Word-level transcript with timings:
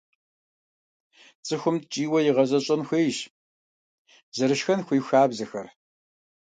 ЦӀыхум 1.45 1.77
ткӀийуэ 1.81 2.19
игъэзэщӀэн 2.29 2.81
хуейщ 2.87 3.17
зэрышхэн 4.35 4.79
хуей 4.85 5.01
хабзэхэр. 5.07 5.67